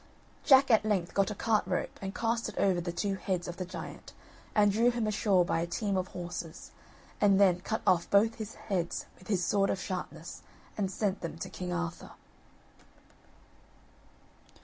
Jack 0.43 0.71
at 0.71 0.83
length 0.83 1.13
got 1.13 1.29
a 1.29 1.35
cart 1.35 1.63
rope 1.67 1.99
and 2.01 2.15
cast 2.15 2.49
it 2.49 2.57
over 2.57 2.81
the 2.81 2.91
two 2.91 3.13
heads 3.13 3.47
of 3.47 3.57
the 3.57 3.65
giant, 3.65 4.13
and 4.55 4.71
drew 4.71 4.89
him 4.89 5.05
ashore 5.05 5.45
by 5.45 5.59
a 5.59 5.67
team 5.67 5.95
of 5.95 6.07
horses, 6.07 6.71
and 7.21 7.39
then 7.39 7.59
cut 7.59 7.83
off 7.85 8.09
both 8.09 8.33
his 8.41 8.55
heads 8.55 9.05
with 9.19 9.27
his 9.27 9.45
sword 9.45 9.69
of 9.69 9.79
sharpness, 9.79 10.41
and 10.75 10.89
sent 10.89 11.21
them 11.21 11.37
to 11.37 11.49
King 11.51 11.71
Arthur. 11.71 12.09